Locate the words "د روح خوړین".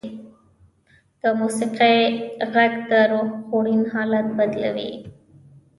2.89-3.81